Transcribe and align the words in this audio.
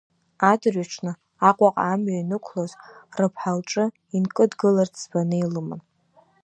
Адырҩаҽны 0.51 1.11
Аҟәаҟа 1.49 1.83
амҩа 1.91 2.15
ианықәгылоз, 2.17 2.71
рыԥҳа 3.17 3.53
лҿы 3.57 3.85
инкыдгыларц 4.15 4.93
ӡбаны 5.03 5.35
илыман. 5.43 5.81